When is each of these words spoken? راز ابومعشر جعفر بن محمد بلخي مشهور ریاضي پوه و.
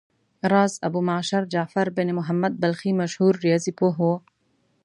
راز 0.51 0.73
ابومعشر 0.87 1.43
جعفر 1.53 1.87
بن 1.97 2.07
محمد 2.17 2.51
بلخي 2.61 2.91
مشهور 3.01 3.33
ریاضي 3.43 3.71
پوه 3.79 3.95
و. 4.09 4.09